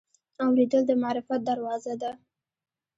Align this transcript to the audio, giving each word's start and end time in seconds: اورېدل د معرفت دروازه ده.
اورېدل 0.45 0.81
د 0.87 0.91
معرفت 1.01 1.39
دروازه 1.49 1.93
ده. 2.01 2.11